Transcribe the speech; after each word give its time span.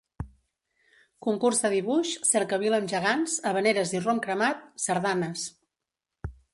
Concurs 1.25 1.61
de 1.65 1.71
dibuix, 1.75 2.15
cercavila 2.31 2.81
amb 2.83 2.91
gegants, 2.95 3.39
havaneres 3.53 3.97
i 4.01 4.05
rom 4.09 4.27
cremat, 4.27 4.69
sardanes. 4.89 5.49